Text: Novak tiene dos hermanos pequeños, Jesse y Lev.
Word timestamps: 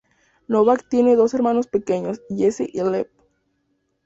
Novak 0.47 0.89
tiene 0.89 1.15
dos 1.15 1.35
hermanos 1.35 1.67
pequeños, 1.67 2.23
Jesse 2.29 2.61
y 2.73 2.81
Lev. 2.81 3.11